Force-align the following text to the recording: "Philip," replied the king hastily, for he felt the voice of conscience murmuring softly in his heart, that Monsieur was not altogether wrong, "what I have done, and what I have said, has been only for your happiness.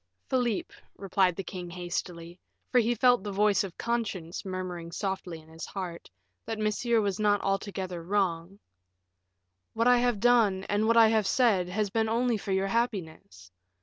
"Philip," 0.31 0.73
replied 0.97 1.35
the 1.35 1.43
king 1.43 1.69
hastily, 1.69 2.39
for 2.71 2.79
he 2.79 2.95
felt 2.95 3.21
the 3.23 3.31
voice 3.31 3.63
of 3.63 3.77
conscience 3.77 4.43
murmuring 4.43 4.91
softly 4.91 5.39
in 5.39 5.47
his 5.47 5.67
heart, 5.67 6.09
that 6.47 6.57
Monsieur 6.57 6.99
was 6.99 7.19
not 7.19 7.39
altogether 7.41 8.01
wrong, 8.01 8.57
"what 9.75 9.87
I 9.87 9.99
have 9.99 10.19
done, 10.19 10.63
and 10.63 10.87
what 10.87 10.97
I 10.97 11.09
have 11.09 11.27
said, 11.27 11.69
has 11.69 11.91
been 11.91 12.09
only 12.09 12.37
for 12.37 12.51
your 12.51 12.65
happiness. 12.69 13.51